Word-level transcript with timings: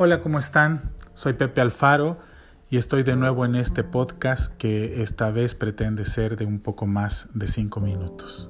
Hola, 0.00 0.20
¿cómo 0.20 0.38
están? 0.38 0.92
Soy 1.12 1.32
Pepe 1.32 1.60
Alfaro 1.60 2.18
y 2.70 2.76
estoy 2.76 3.02
de 3.02 3.16
nuevo 3.16 3.44
en 3.44 3.56
este 3.56 3.82
podcast 3.82 4.56
que 4.56 5.02
esta 5.02 5.32
vez 5.32 5.56
pretende 5.56 6.04
ser 6.04 6.36
de 6.36 6.46
un 6.46 6.60
poco 6.60 6.86
más 6.86 7.30
de 7.34 7.48
5 7.48 7.80
minutos. 7.80 8.48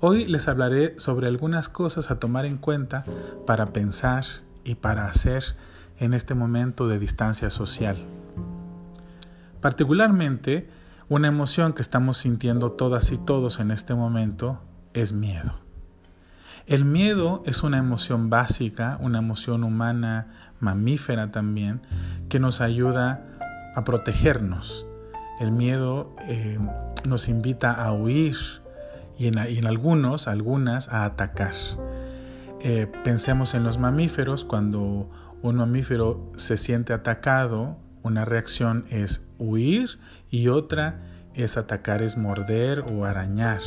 Hoy 0.00 0.26
les 0.26 0.48
hablaré 0.48 0.94
sobre 0.96 1.26
algunas 1.26 1.68
cosas 1.68 2.10
a 2.10 2.18
tomar 2.18 2.46
en 2.46 2.56
cuenta 2.56 3.04
para 3.46 3.74
pensar 3.74 4.24
y 4.64 4.76
para 4.76 5.08
hacer 5.08 5.44
en 5.98 6.14
este 6.14 6.32
momento 6.32 6.88
de 6.88 6.98
distancia 6.98 7.50
social. 7.50 7.98
Particularmente, 9.60 10.70
una 11.10 11.28
emoción 11.28 11.74
que 11.74 11.82
estamos 11.82 12.16
sintiendo 12.16 12.72
todas 12.72 13.12
y 13.12 13.18
todos 13.18 13.60
en 13.60 13.72
este 13.72 13.94
momento 13.94 14.62
es 14.94 15.12
miedo. 15.12 15.65
El 16.66 16.84
miedo 16.84 17.44
es 17.46 17.62
una 17.62 17.78
emoción 17.78 18.28
básica, 18.28 18.98
una 19.00 19.18
emoción 19.18 19.62
humana, 19.62 20.50
mamífera 20.58 21.30
también, 21.30 21.80
que 22.28 22.40
nos 22.40 22.60
ayuda 22.60 23.24
a 23.76 23.84
protegernos. 23.84 24.84
El 25.38 25.52
miedo 25.52 26.16
eh, 26.26 26.58
nos 27.06 27.28
invita 27.28 27.72
a 27.72 27.92
huir 27.92 28.36
y 29.16 29.28
en, 29.28 29.38
algunos, 29.66 30.26
algunas, 30.26 30.88
a 30.88 31.04
atacar. 31.04 31.54
Eh, 32.60 32.90
pensemos 33.04 33.54
en 33.54 33.62
los 33.62 33.78
mamíferos, 33.78 34.44
cuando 34.44 35.08
un 35.42 35.56
mamífero 35.56 36.32
se 36.36 36.56
siente 36.56 36.92
atacado, 36.92 37.76
una 38.02 38.24
reacción 38.24 38.86
es 38.90 39.24
huir 39.38 40.00
y 40.30 40.48
otra 40.48 41.00
es 41.34 41.58
atacar, 41.58 42.02
es 42.02 42.16
morder 42.16 42.80
o 42.92 43.04
arañar. 43.04 43.60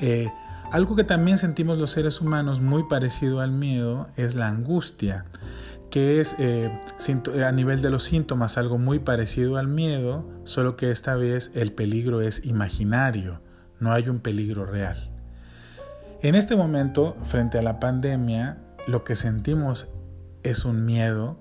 Eh, 0.00 0.30
algo 0.72 0.96
que 0.96 1.04
también 1.04 1.36
sentimos 1.36 1.78
los 1.78 1.90
seres 1.90 2.20
humanos 2.20 2.60
muy 2.60 2.84
parecido 2.84 3.40
al 3.40 3.52
miedo 3.52 4.08
es 4.16 4.34
la 4.34 4.48
angustia, 4.48 5.26
que 5.90 6.18
es 6.20 6.34
eh, 6.38 6.72
a 7.46 7.52
nivel 7.52 7.82
de 7.82 7.90
los 7.90 8.04
síntomas 8.04 8.56
algo 8.56 8.78
muy 8.78 8.98
parecido 8.98 9.58
al 9.58 9.68
miedo, 9.68 10.26
solo 10.44 10.76
que 10.76 10.90
esta 10.90 11.14
vez 11.14 11.52
el 11.54 11.72
peligro 11.72 12.22
es 12.22 12.46
imaginario, 12.46 13.40
no 13.80 13.92
hay 13.92 14.08
un 14.08 14.20
peligro 14.20 14.64
real. 14.64 15.10
En 16.22 16.34
este 16.34 16.56
momento, 16.56 17.16
frente 17.22 17.58
a 17.58 17.62
la 17.62 17.78
pandemia, 17.78 18.56
lo 18.86 19.04
que 19.04 19.14
sentimos 19.14 19.88
es 20.42 20.64
un 20.64 20.86
miedo 20.86 21.38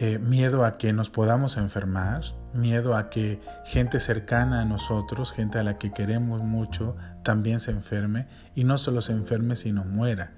eh, 0.00 0.20
miedo 0.20 0.64
a 0.64 0.76
que 0.76 0.92
nos 0.92 1.10
podamos 1.10 1.56
enfermar, 1.56 2.22
miedo 2.54 2.96
a 2.96 3.10
que 3.10 3.40
gente 3.64 4.00
cercana 4.00 4.60
a 4.60 4.64
nosotros, 4.64 5.32
gente 5.32 5.58
a 5.58 5.64
la 5.64 5.78
que 5.78 5.92
queremos 5.92 6.42
mucho, 6.42 6.96
también 7.22 7.60
se 7.60 7.70
enferme 7.70 8.26
y 8.54 8.64
no 8.64 8.78
solo 8.78 9.02
se 9.02 9.12
enferme, 9.12 9.56
sino 9.56 9.84
muera. 9.84 10.32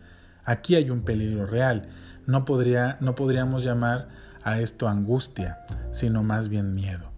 Aquí 0.45 0.75
hay 0.75 0.91
un 0.91 1.03
peligro 1.03 1.47
real. 1.47 1.89
No, 2.27 2.45
podría, 2.45 2.97
no 3.01 3.15
podríamos 3.15 3.63
llamar 3.63 4.09
a 4.43 4.61
esto 4.61 4.89
angustia, 4.89 5.61
sino 5.93 6.23
más 6.23 6.49
bien 6.49 6.75
miedo. 6.75 7.11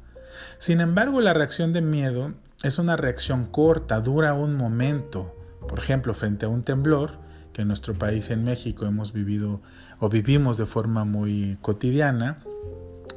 Sin 0.59 0.81
embargo, 0.81 1.21
la 1.21 1.35
reacción 1.35 1.73
de 1.73 1.83
miedo 1.83 2.35
es 2.63 2.79
una 2.79 2.97
reacción 2.97 3.47
corta, 3.47 4.01
dura 4.01 4.35
un 4.35 4.57
momento. 4.57 5.35
Por 5.69 5.79
ejemplo, 5.79 6.15
frente 6.15 6.47
a 6.47 6.49
un 6.49 6.63
temblor, 6.63 7.13
que 7.53 7.63
en 7.63 7.69
nuestro 7.69 7.95
país, 7.95 8.31
en 8.31 8.45
México, 8.45 8.87
hemos 8.87 9.13
vivido 9.13 9.61
o 9.99 10.09
vivimos 10.09 10.57
de 10.57 10.67
forma 10.67 11.05
muy 11.05 11.59
cotidiana, 11.61 12.39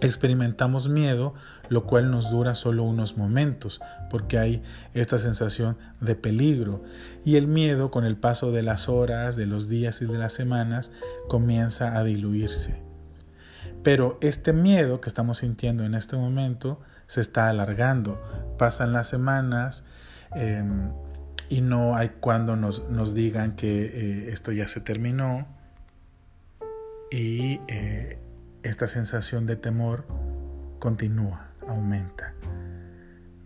experimentamos 0.01 0.89
miedo, 0.89 1.33
lo 1.69 1.85
cual 1.85 2.11
nos 2.11 2.29
dura 2.29 2.55
solo 2.55 2.83
unos 2.83 3.17
momentos, 3.17 3.81
porque 4.09 4.37
hay 4.37 4.63
esta 4.93 5.17
sensación 5.17 5.77
de 6.01 6.15
peligro. 6.15 6.83
Y 7.23 7.35
el 7.35 7.47
miedo, 7.47 7.91
con 7.91 8.05
el 8.05 8.17
paso 8.17 8.51
de 8.51 8.63
las 8.63 8.89
horas, 8.89 9.35
de 9.35 9.45
los 9.45 9.69
días 9.69 10.01
y 10.01 10.05
de 10.05 10.17
las 10.17 10.33
semanas, 10.33 10.91
comienza 11.27 11.97
a 11.97 12.03
diluirse. 12.03 12.83
Pero 13.83 14.17
este 14.21 14.53
miedo 14.53 15.01
que 15.01 15.09
estamos 15.09 15.39
sintiendo 15.39 15.83
en 15.83 15.93
este 15.93 16.17
momento 16.17 16.79
se 17.07 17.21
está 17.21 17.49
alargando. 17.49 18.19
Pasan 18.57 18.93
las 18.93 19.07
semanas, 19.07 19.85
em, 20.33 20.91
y 21.49 21.61
no 21.61 21.95
hay 21.95 22.09
cuando 22.19 22.55
nos, 22.55 23.13
digan 23.13 23.55
que 23.55 23.85
eh, 23.85 24.29
esto 24.31 24.51
ya 24.51 24.67
se 24.67 24.81
terminó 24.81 25.47
y 27.11 27.59
eh, 27.67 28.17
esta 28.69 28.87
sensación 28.87 29.45
de 29.45 29.55
temor 29.55 30.05
continúa, 30.79 31.47
aumenta. 31.67 32.33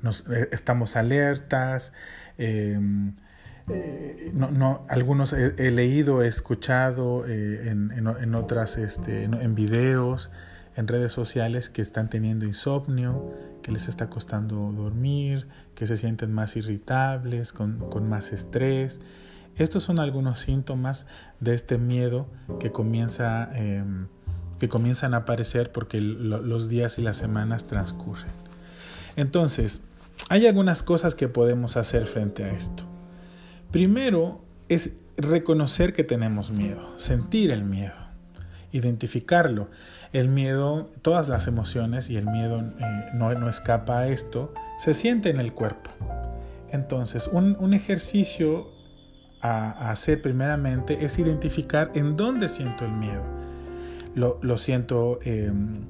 Nos, 0.02 0.28
eh, 0.30 0.50
estamos 0.52 0.96
alertas, 0.96 1.94
em, 2.38 3.14
no, 4.34 4.50
no, 4.50 4.86
algunos 4.90 5.32
he, 5.34 5.70
leído, 5.70 6.24
he 6.24 6.28
escuchado 6.28 7.28
en, 7.28 7.92
en, 7.92 8.34
otras, 8.34 8.78
este, 8.78 9.26
en 9.26 9.54
videos, 9.54 10.32
en 10.80 10.88
redes 10.88 11.12
sociales 11.12 11.70
que 11.70 11.82
están 11.82 12.10
teniendo 12.10 12.46
insomnio, 12.46 13.34
que 13.62 13.72
les 13.72 13.88
está 13.90 14.10
costando 14.10 14.72
dormir, 14.72 15.48
que 15.76 15.88
se 15.88 15.98
sienten 15.98 16.32
más 16.32 16.56
irritables, 16.56 17.52
con, 17.52 18.10
más 18.10 18.32
estrés. 18.32 19.02
Estos 19.58 19.84
son 19.84 20.00
algunos 20.00 20.40
síntomas 20.40 21.06
de 21.42 21.54
este 21.54 21.78
miedo 21.78 22.28
que, 22.60 22.72
comienza, 22.72 23.50
em, 23.54 24.08
que 24.60 24.70
comienzan 24.70 25.14
a 25.14 25.18
aparecer 25.18 25.72
porque 25.72 26.02
los 26.02 26.70
días 26.70 27.00
y 27.00 27.02
las 27.02 27.18
semanas 27.18 27.66
transcurren. 27.66 28.32
Entonces, 29.16 29.82
hay 30.28 30.46
algunas 30.48 30.84
cosas 30.84 31.16
que 31.16 31.28
podemos 31.28 31.78
hacer 31.78 32.06
frente 32.06 32.44
a 32.44 32.52
esto. 32.52 32.84
Primero 33.72 34.42
es 34.68 35.00
reconocer 35.18 35.94
que 35.94 36.04
tenemos 36.04 36.52
miedo, 36.52 36.98
sentir 36.98 37.52
el 37.52 37.64
miedo, 37.64 37.96
identificarlo. 38.72 39.70
El 40.12 40.28
miedo, 40.28 40.90
todas 41.04 41.28
las 41.28 41.48
emociones 41.48 42.10
y 42.10 42.18
el 42.18 42.26
miedo 42.26 42.62
eh, 42.62 43.10
no, 43.14 43.32
no, 43.36 43.48
escapa 43.48 44.00
a 44.00 44.08
esto, 44.08 44.54
se 44.80 44.96
siente 44.96 45.30
en 45.30 45.40
el 45.40 45.54
cuerpo. 45.54 45.92
Entonces, 46.72 47.30
un, 47.32 47.74
ejercicio 47.74 48.68
a, 49.42 49.92
hacer 49.92 50.22
primeramente 50.22 51.06
es 51.06 51.20
identificar 51.20 51.92
en 51.94 52.18
dónde 52.18 52.50
siento 52.50 52.86
el 52.86 52.92
miedo. 52.92 53.39
Lo, 54.16 54.58
siento 54.58 55.20
em, 55.24 55.82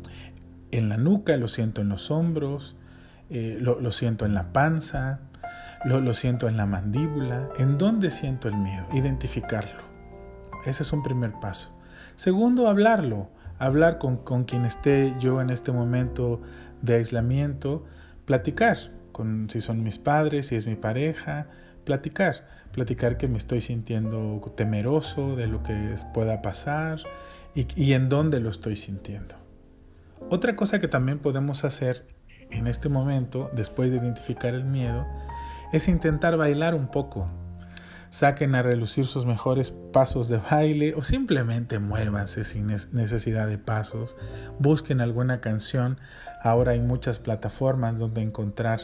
en 0.72 0.90
la 0.90 0.98
nuca, 0.98 1.36
lo 1.38 1.48
siento 1.48 1.82
en 1.82 1.90
los 1.90 2.12
hombros, 2.12 2.78
eh, 3.30 3.58
lo, 3.60 3.92
siento 3.92 4.26
en 4.26 4.34
la 4.34 4.54
panza, 4.54 5.22
lo, 5.86 6.02
lo 6.02 6.14
siento 6.14 6.48
en 6.48 6.58
la 6.58 6.66
mandíbula. 6.66 7.50
¿En 7.58 7.78
dónde 7.78 8.10
siento 8.10 8.48
el 8.48 8.58
miedo? 8.58 8.86
Identificarlo. 8.94 9.82
Ese 10.66 10.84
es 10.84 10.94
un 10.94 11.02
primer 11.02 11.34
paso. 11.40 11.76
Segundo, 12.16 12.68
hablarlo 12.68 13.30
hablar 13.60 13.98
con, 13.98 14.18
con 14.18 14.46
quien 14.46 14.66
esté 14.66 15.14
yo 15.20 15.42
en 15.42 15.50
este 15.50 15.72
momento 15.72 16.42
de 16.82 16.96
aislamiento, 16.96 17.86
platicar, 18.26 18.78
con, 19.12 19.50
si 19.50 19.62
son 19.62 19.84
mis 19.84 20.00
padres, 20.00 20.48
si 20.48 20.56
es 20.56 20.66
mi 20.66 20.76
pareja, 20.76 21.48
platicar, 21.84 22.48
platicar 22.72 23.18
que 23.18 23.28
me 23.28 23.38
estoy 23.38 23.62
sintiendo 23.62 24.40
temeroso 24.56 25.36
de 25.36 25.48
lo 25.48 25.62
que 25.62 25.96
pueda 26.14 26.42
pasar 26.42 27.00
y, 27.56 27.94
en 27.94 28.10
dónde 28.10 28.40
lo 28.40 28.50
estoy 28.50 28.76
sintiendo. 28.76 29.36
Otra 30.30 30.56
cosa 30.56 30.80
que 30.80 30.88
también 30.88 31.20
podemos 31.20 31.66
hacer 31.66 32.06
en 32.52 32.68
este 32.68 32.90
momento, 32.90 33.50
después 33.54 33.92
de 33.92 33.98
identificar 33.98 34.54
el 34.54 34.64
miedo, 34.64 35.06
es 35.72 35.88
intentar 35.88 36.38
bailar 36.38 36.76
un 36.76 36.90
poco, 36.90 37.28
saquen 38.10 38.56
a 38.56 38.64
relucir 38.64 39.06
sus 39.06 39.26
mejores 39.26 39.72
pasos 39.72 40.30
de 40.30 40.38
baile 40.38 40.94
o 40.96 41.04
simplemente 41.04 41.80
muévanse 41.80 42.44
sin 42.44 42.68
necesidad 42.68 43.48
de 43.48 43.58
pasos, 43.58 44.16
busquen 44.58 45.00
alguna 45.02 45.42
canción, 45.42 46.00
ahora 46.42 46.72
hay 46.72 46.80
muchas 46.80 47.20
plataformas 47.20 47.98
donde 47.98 48.22
encontrar 48.22 48.82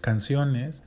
canciones, 0.00 0.82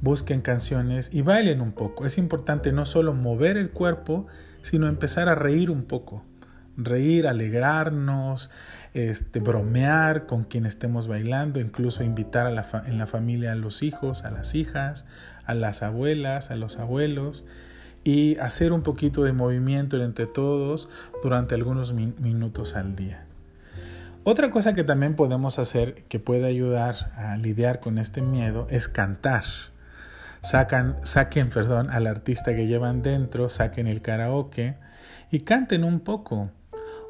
busquen 0.00 0.40
canciones 0.40 1.10
y 1.12 1.22
bailen 1.22 1.60
un 1.60 1.72
poco. 1.72 2.06
Es 2.06 2.18
importante 2.18 2.72
no 2.72 2.86
solo 2.86 3.14
mover 3.14 3.56
el 3.56 3.70
cuerpo, 3.70 4.26
sino 4.62 4.88
empezar 4.88 5.28
a 5.28 5.34
reír 5.34 5.70
un 5.70 5.84
poco 5.84 6.24
reír, 6.78 7.26
alegrarnos, 7.26 8.50
este, 8.94 9.40
bromear 9.40 10.26
con 10.26 10.44
quien 10.44 10.64
estemos 10.64 11.08
bailando, 11.08 11.60
incluso 11.60 12.04
invitar 12.04 12.46
a 12.46 12.50
la 12.50 12.64
en 12.86 12.96
la 12.98 13.06
familia 13.06 13.52
a 13.52 13.56
los 13.56 13.82
hijos, 13.82 14.24
a 14.24 14.30
las 14.30 14.54
hijas, 14.54 15.04
a 15.44 15.54
las 15.54 15.82
abuelas, 15.82 16.50
a 16.50 16.56
los 16.56 16.78
abuelos 16.78 17.44
y 18.04 18.38
hacer 18.38 18.72
un 18.72 18.82
poquito 18.82 19.24
de 19.24 19.32
movimiento 19.32 20.02
entre 20.02 20.26
todos 20.26 20.88
durante 21.22 21.54
algunos 21.54 21.92
minutos 21.92 22.76
al 22.76 22.96
día. 22.96 23.24
Otra 24.24 24.50
cosa 24.50 24.74
que 24.74 24.84
también 24.84 25.16
podemos 25.16 25.58
hacer 25.58 26.04
que 26.08 26.20
puede 26.20 26.46
ayudar 26.46 27.12
a 27.16 27.36
lidiar 27.36 27.80
con 27.80 27.98
este 27.98 28.22
miedo 28.22 28.66
es 28.70 28.88
cantar. 28.88 29.44
Sacan, 30.42 30.96
saquen 31.02 31.50
perdón, 31.50 31.90
al 31.90 32.06
artista 32.06 32.54
que 32.54 32.66
llevan 32.66 33.02
dentro, 33.02 33.48
saquen 33.48 33.86
el 33.86 34.02
karaoke 34.02 34.76
y 35.30 35.40
canten 35.40 35.84
un 35.84 36.00
poco 36.00 36.50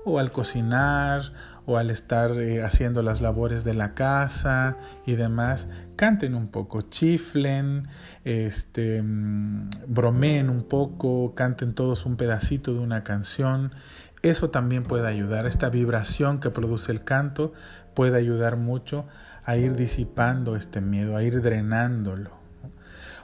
o 0.05 0.19
al 0.19 0.33
cocinar 0.33 1.33
o 1.67 1.77
al 1.77 1.91
estar 1.91 2.31
eh, 2.41 2.63
haciendo 2.63 3.03
las 3.03 3.21
labores 3.21 3.63
de 3.63 3.75
la 3.75 3.93
casa 3.93 4.79
y 5.05 5.17
demás, 5.17 5.69
canten 5.97 6.35
un 6.35 6.49
poco, 6.49 6.81
chiflen, 6.81 7.89
este, 8.25 9.03
mm, 9.03 9.69
bromeen 9.87 10.49
un 10.49 10.63
poco, 10.63 11.35
canten 11.35 11.75
todos 11.75 12.07
un 12.07 12.17
pedacito 12.17 12.73
de 12.73 12.81
una 12.81 13.05
canción, 13.05 13.73
Eso 14.21 14.51
también 14.51 14.83
puede 14.83 15.07
ayudar. 15.07 15.47
Esta 15.47 15.71
vibración 15.71 16.41
que 16.41 16.51
produce 16.51 16.91
el 16.91 17.05
canto 17.05 17.53
puede 17.95 18.19
ayudar 18.19 18.57
mucho 18.57 19.07
a 19.45 19.57
ir 19.57 19.77
disipando 19.77 20.57
este 20.57 20.81
miedo, 20.81 21.17
a 21.17 21.23
ir 21.23 21.41
drenándolo. 21.41 22.38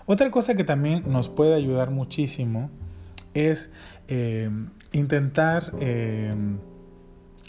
Otra 0.06 0.30
cosa 0.30 0.54
que 0.54 0.64
también 0.64 1.04
nos 1.06 1.28
puede 1.28 1.54
ayudar 1.54 1.90
muchísimo 1.90 2.70
es 3.32 3.70
eh, 4.08 4.50
intentar 4.92 5.72
eh, 5.80 6.34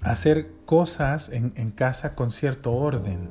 hacer 0.02 0.48
cosas 0.66 1.30
en, 1.30 1.72
casa 1.72 2.16
con 2.16 2.32
cierto 2.32 2.74
orden. 2.74 3.30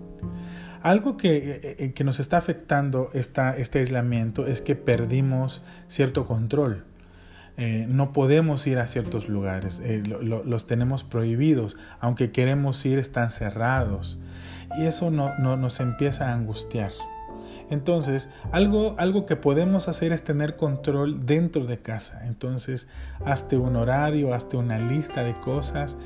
Algo 0.82 1.16
que, 1.16 1.76
eh, 1.78 1.92
que 1.94 2.04
nos 2.04 2.20
está 2.20 2.36
afectando 2.36 3.10
este 3.14 3.78
aislamiento 3.78 4.46
es 4.46 4.60
que 4.60 4.76
perdimos 4.76 5.62
cierto 5.88 6.26
control. 6.26 6.84
no 7.88 8.12
podemos 8.12 8.66
ir 8.66 8.78
a 8.78 8.86
ciertos 8.86 9.28
lugares, 9.28 9.80
los 10.18 10.66
tenemos 10.66 11.04
prohibidos, 11.04 11.76
aunque 12.00 12.32
queremos 12.32 12.84
ir 12.84 12.98
están 12.98 13.30
cerrados 13.30 14.18
y 14.76 14.86
eso 14.86 15.10
no, 15.10 15.38
nos 15.38 15.80
empieza 15.80 16.30
a 16.30 16.34
angustiar. 16.34 16.90
Entonces, 17.74 18.30
algo, 18.52 18.94
algo 18.98 19.26
que 19.26 19.36
podemos 19.36 19.88
hacer 19.88 20.12
es 20.12 20.24
tener 20.24 20.56
control 20.56 21.26
dentro 21.26 21.66
de 21.66 21.78
casa. 21.78 22.26
Entonces, 22.26 22.88
hazte 23.24 23.58
un 23.58 23.76
horario, 23.76 24.32
hazte 24.32 24.56
una 24.56 24.78
lista 24.78 25.22
de 25.24 25.34
cosas 25.34 25.98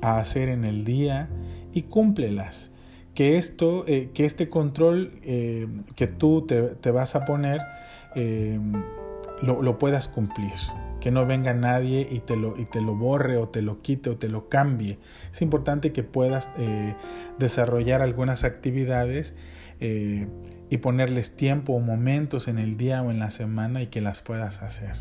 a 0.00 0.18
hacer 0.18 0.48
en 0.48 0.64
el 0.64 0.84
día 0.84 1.28
y 1.72 1.82
cúmplelas. 1.82 2.72
Que, 3.14 3.36
esto, 3.36 3.84
eh, 3.88 4.10
que 4.14 4.24
este 4.24 4.48
control 4.48 5.18
eh, 5.24 5.66
que 5.96 6.06
tú 6.06 6.46
te, 6.46 6.90
vas 6.92 7.16
a 7.16 7.24
poner 7.24 7.60
eh, 8.14 8.60
lo, 9.42 9.60
lo 9.60 9.78
puedas 9.78 10.06
cumplir 10.06 10.52
que 11.00 11.10
no 11.10 11.26
venga 11.26 11.54
nadie 11.54 12.06
y 12.10 12.20
te, 12.20 12.36
lo, 12.36 12.58
y 12.58 12.64
te 12.64 12.80
lo 12.80 12.94
borre 12.94 13.36
o 13.36 13.48
te 13.48 13.62
lo 13.62 13.82
quite 13.82 14.10
o 14.10 14.16
te 14.16 14.28
lo 14.28 14.48
cambie. 14.48 14.98
Es 15.32 15.42
importante 15.42 15.92
que 15.92 16.02
puedas 16.02 16.50
desarrollar 17.38 18.02
algunas 18.02 18.42
actividades 18.42 19.36
y 20.70 20.78
ponerles 20.78 21.36
tiempo 21.36 21.74
o 21.74 21.80
momentos 21.80 22.48
en 22.48 22.58
el 22.58 22.76
día 22.76 23.02
o 23.02 23.10
en 23.10 23.18
la 23.18 23.30
semana 23.30 23.82
y 23.82 23.86
que 23.86 24.00
las 24.00 24.20
puedas 24.20 24.62
hacer. 24.62 24.96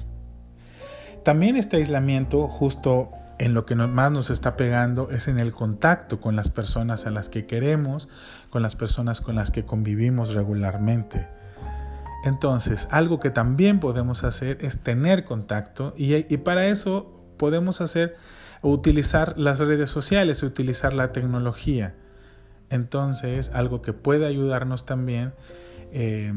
También 1.23 1.57
este 1.57 1.77
aislamiento, 1.77 2.47
justo 2.47 3.11
en 3.39 3.53
lo 3.53 3.65
que 3.65 3.75
más 3.75 4.11
nos 4.11 4.29
está 4.29 4.55
pegando, 4.55 5.09
es 5.11 5.27
en 5.27 5.39
el 5.39 5.53
contacto 5.53 6.19
con 6.19 6.35
las 6.35 6.49
personas 6.49 7.05
a 7.05 7.11
las 7.11 7.29
que 7.29 7.45
queremos, 7.45 8.07
con 8.49 8.61
las 8.61 8.75
personas 8.75 9.21
con 9.21 9.35
las 9.35 9.51
que 9.51 9.65
convivimos 9.65 10.33
regularmente. 10.33 11.27
Entonces, 12.23 12.87
algo 12.91 13.19
que 13.19 13.29
también 13.29 13.79
podemos 13.79 14.23
hacer 14.23 14.57
es 14.61 14.79
tener 14.79 15.23
contacto 15.23 15.93
y, 15.95 16.21
para 16.37 16.67
eso 16.67 17.23
podemos 17.37 17.79
hacer 17.81 18.15
utilizar 18.61 19.37
las 19.37 19.59
redes 19.59 19.89
sociales, 19.89 20.41
utilizar 20.43 20.93
la 20.93 21.11
tecnología. 21.11 21.95
Entonces, 22.69 23.51
algo 23.53 23.81
que 23.81 23.93
puede 23.93 24.25
ayudarnos 24.25 24.85
también 24.85 25.33
eh, 25.91 26.33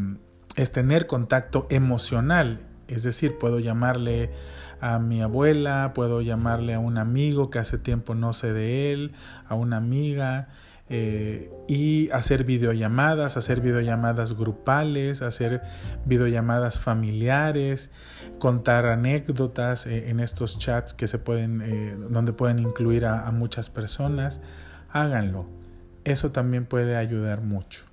es 0.57 0.73
tener 0.73 1.07
contacto 1.07 1.67
emocional. 1.71 2.61
Es 2.89 3.03
decir, 3.03 3.39
puedo 3.39 3.61
llamarle 3.61 4.31
a 4.81 4.99
mi 4.99 5.21
abuela, 5.23 5.93
puedo 5.95 6.23
llamarle 6.23 6.75
a 6.75 6.79
un 6.79 6.99
amigo 6.99 7.51
que 7.51 7.59
hace 7.59 7.79
tiempo 7.79 8.15
no 8.15 8.33
sé 8.33 8.53
de 8.53 8.93
él, 8.93 9.13
a 9.49 9.55
una 9.55 9.77
amiga, 9.77 10.49
eh, 10.93 11.53
y 11.69 12.11
hacer 12.11 12.43
videollamadas, 12.43 13.37
hacer 13.37 13.61
videollamadas 13.61 14.37
grupales, 14.37 15.23
hacer 15.23 15.63
videollamadas 16.05 16.81
familiares, 16.81 17.93
contar 18.41 18.87
anécdotas 18.87 19.87
eh, 19.87 20.11
en 20.11 20.19
estos 20.19 20.59
chats 20.59 20.93
que 20.93 21.07
se 21.07 21.19
pueden, 21.19 21.63
eh, 21.63 21.97
donde 22.11 22.33
pueden 22.33 22.59
incluir 22.59 23.07
a, 23.07 23.31
muchas 23.31 23.71
personas, 23.71 24.41
háganlo. 24.91 25.47
Eso 26.05 26.33
también 26.33 26.67
puede 26.67 26.97
ayudar 26.97 27.41
mucho. 27.41 27.85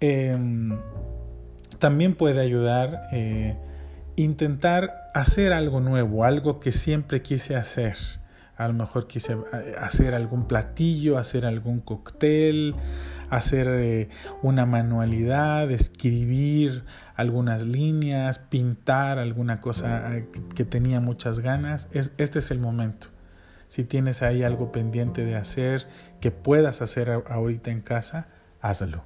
Em, 0.00 0.78
también 1.78 2.14
puede 2.14 2.40
ayudar 2.40 3.08
intentar 4.16 5.08
hacer 5.14 5.52
algo 5.52 5.80
nuevo, 5.80 6.24
algo 6.24 6.60
que 6.60 6.72
siempre 6.72 7.22
quise 7.22 7.56
hacer 7.56 7.96
a 8.60 8.68
lo 8.68 8.74
mejor 8.74 9.06
quise 9.06 9.38
eh, 9.54 9.74
hacer 9.78 10.12
algún 10.14 10.46
platillo, 10.46 11.16
hacer 11.16 11.46
algún 11.46 11.80
cóctel, 11.80 12.74
hacer 13.30 13.66
eh, 13.70 14.10
una 14.42 14.66
manualidad, 14.66 15.70
escribir 15.70 16.84
algunas 17.16 17.64
líneas, 17.64 18.38
pintar 18.38 19.18
alguna 19.18 19.62
cosa 19.62 20.14
eh, 20.14 20.28
que 20.54 20.66
tenía 20.66 21.00
muchas 21.00 21.40
ganas. 21.40 21.88
Es, 21.92 22.12
este 22.18 22.40
es 22.40 22.50
el 22.50 22.58
momento. 22.58 23.06
Si 23.70 23.84
tienes 23.84 24.22
ahí 24.22 24.42
algo 24.42 24.72
pendiente 24.72 25.24
de 25.24 25.36
hacer, 25.36 25.86
que 26.20 26.32
puedas 26.32 26.82
hacer 26.82 27.08
ahorita 27.28 27.70
en 27.70 27.82
casa, 27.82 28.26
hazlo. 28.60 29.04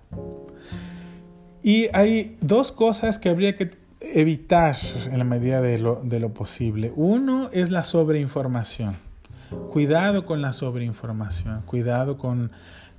Y 1.62 1.90
hay 1.92 2.38
dos 2.40 2.72
cosas 2.72 3.18
que 3.18 3.28
habría 3.28 3.56
que 3.56 3.72
evitar 4.00 4.74
en 5.12 5.18
la 5.18 5.24
medida 5.24 5.60
de 5.60 5.78
lo, 5.78 6.32
posible. 6.32 6.94
Uno 6.96 7.50
es 7.52 7.70
la 7.70 7.84
sobreinformación. 7.84 8.96
Cuidado 9.70 10.24
con 10.24 10.40
la 10.40 10.54
sobreinformación, 10.54 11.60
cuidado 11.66 12.16
con, 12.16 12.50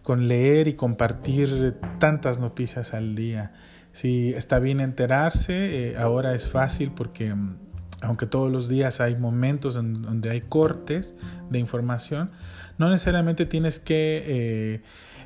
con 0.04 0.28
leer 0.28 0.68
y 0.68 0.76
compartir 0.76 1.80
tantas 1.98 2.38
noticias 2.38 2.94
al 2.94 3.16
día. 3.16 3.54
Si 3.92 4.36
está 4.36 4.60
bien 4.60 4.82
enterarse, 4.82 5.94
eh, 5.94 5.98
ahora 5.98 6.36
es 6.36 6.48
fácil 6.48 6.92
porque 6.92 7.34
mm, 7.34 7.58
aunque 8.06 8.26
todos 8.26 8.52
los 8.52 8.68
días 8.68 9.02
hay 9.02 9.16
momentos 9.16 9.76
en 9.76 10.02
donde 10.02 10.30
hay 10.30 10.42
cortes 10.42 11.16
de 11.50 11.60
información, 11.60 12.32
no 12.78 12.90
necesariamente 12.90 13.46
tienes 13.46 13.80
que 13.80 14.24
eh, 14.26 14.82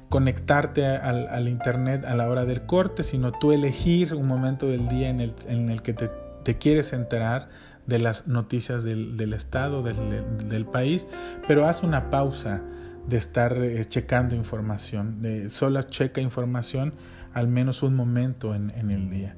conectarte 0.09 0.85
al, 0.85 1.47
Internet 1.47 2.05
a 2.05 2.15
la 2.15 2.27
hora 2.27 2.45
del 2.45 2.65
corte, 2.65 3.03
sino 3.03 3.31
tú 3.31 3.51
elegir 3.51 4.15
un 4.15 4.27
momento 4.27 4.67
del 4.67 4.87
día 4.89 5.09
en 5.09 5.21
el, 5.21 5.35
en 5.47 5.69
el 5.69 5.81
que 5.81 5.93
te, 5.93 6.09
quieres 6.57 6.93
enterar 6.93 7.49
de 7.85 7.99
las 7.99 8.27
noticias 8.27 8.83
del, 8.83 9.33
Estado, 9.33 9.83
del, 9.83 10.65
país, 10.65 11.07
pero 11.47 11.67
haz 11.67 11.83
una 11.83 12.09
pausa 12.09 12.61
de 13.07 13.17
estar 13.17 13.55
eh, 13.57 13.85
checando 13.85 14.35
información, 14.35 15.21
de 15.21 15.49
solo 15.49 15.81
checa 15.83 16.21
información 16.21 16.93
al 17.33 17.47
menos 17.47 17.83
un 17.83 17.95
momento 17.95 18.55
en, 18.55 18.71
el 18.71 19.09
día. 19.09 19.35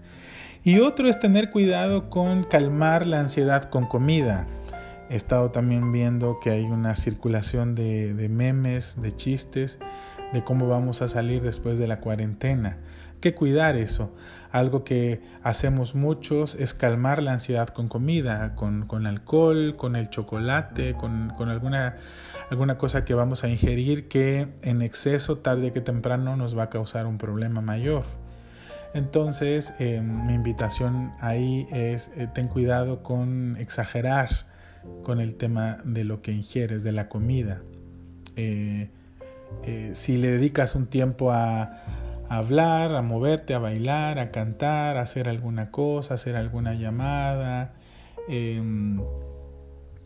Y 0.63 0.77
otro 0.77 1.07
es 1.07 1.19
tener 1.19 1.49
cuidado 1.49 2.11
con 2.11 2.43
calmar 2.43 3.07
la 3.07 3.19
ansiedad 3.19 3.63
con 3.63 3.87
comida. 3.87 4.45
He 5.09 5.15
estado 5.15 5.49
también 5.49 5.91
viendo 5.91 6.39
que 6.39 6.51
hay 6.51 6.65
una 6.65 6.95
circulación 6.95 7.73
de, 7.73 8.27
memes, 8.29 9.01
de 9.01 9.11
chistes, 9.11 9.79
de 10.31 10.43
cómo 10.43 10.67
vamos 10.67 11.01
a 11.01 11.07
salir 11.07 11.41
después 11.41 11.79
de 11.79 11.87
la 11.87 11.99
cuarentena. 11.99 12.77
que 13.21 13.33
cuidar 13.33 13.75
eso. 13.75 14.15
Algo 14.51 14.83
que 14.83 15.21
hacemos 15.41 15.95
muchos 15.95 16.53
es 16.53 16.75
calmar 16.75 17.23
la 17.23 17.33
ansiedad 17.33 17.69
con 17.69 17.87
comida, 17.87 18.55
con, 18.55 18.85
con 18.85 19.07
alcohol, 19.07 19.75
con 19.77 19.95
el 19.95 20.11
chocolate, 20.11 20.93
con, 20.93 21.33
con, 21.37 21.49
alguna, 21.49 21.97
alguna 22.51 22.77
cosa 22.77 23.03
que 23.03 23.15
vamos 23.15 23.43
a 23.43 23.49
ingerir 23.49 24.07
que 24.07 24.47
en 24.61 24.83
exceso 24.83 25.39
tarde 25.39 25.71
que 25.71 25.81
temprano 25.81 26.35
nos 26.35 26.55
va 26.55 26.63
a 26.63 26.69
causar 26.69 27.07
un 27.07 27.17
problema 27.17 27.61
mayor. 27.61 28.03
Entonces 28.93 29.73
eh, 29.79 30.01
mi 30.01 30.33
invitación 30.33 31.13
ahí 31.19 31.67
es 31.71 32.11
eh, 32.15 32.27
ten 32.33 32.47
cuidado 32.47 33.03
con 33.03 33.55
exagerar 33.57 34.29
con 35.03 35.21
el 35.21 35.35
tema 35.35 35.77
de 35.85 36.03
lo 36.03 36.21
que 36.21 36.31
ingieres, 36.31 36.83
de 36.83 36.91
la 36.91 37.07
comida. 37.07 37.61
Eh, 38.35 38.89
si 39.93 40.17
le 40.17 40.31
dedicas 40.31 40.75
un 40.75 40.87
tiempo 40.87 41.31
a, 41.31 41.83
hablar, 42.29 42.95
a 42.95 43.01
moverte, 43.01 43.53
a 43.53 43.59
bailar, 43.59 44.17
a 44.17 44.31
cantar, 44.31 44.95
a 44.95 45.01
hacer 45.01 45.27
alguna 45.27 45.69
cosa, 45.69 46.13
a 46.13 46.15
hacer 46.15 46.35
alguna 46.35 46.73
llamada. 46.73 47.73
Em, 48.29 49.01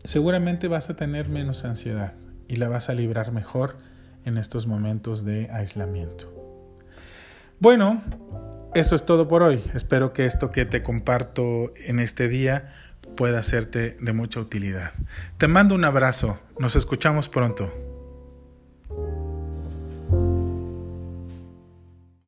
seguramente 0.02 0.66
vas 0.68 0.90
a 0.90 0.96
tener 0.96 1.28
menos 1.28 1.64
ansiedad 1.64 2.14
y 2.48 2.56
la 2.56 2.68
vas 2.68 2.90
a 2.90 2.94
librar 2.94 3.32
mejor 3.32 3.76
en 4.24 4.38
estos 4.38 4.66
momentos 4.66 5.24
de 5.24 5.48
aislamiento. 5.50 6.32
Bueno, 7.60 8.02
eso 8.78 8.94
es 8.94 9.06
todo 9.06 9.26
por 9.26 9.42
hoy. 9.42 9.62
Espero 9.74 10.12
que 10.12 10.26
esto 10.26 10.52
que 10.52 10.66
te 10.66 10.82
comparto 10.82 11.72
en 11.76 11.98
este 11.98 12.28
día 12.28 12.74
pueda 13.16 13.42
serte 13.42 13.96
de 14.00 14.12
mucha 14.12 14.38
utilidad. 14.38 14.92
Te 15.38 15.48
mando 15.48 15.74
un 15.74 15.84
abrazo. 15.84 16.38
Nos 16.58 16.76
escuchamos 16.76 17.28
pronto. 17.30 17.95